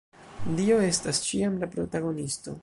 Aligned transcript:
Dio 0.59 0.77
estas 0.85 1.21
ĉiam 1.27 1.61
la 1.65 1.71
protagonisto. 1.77 2.57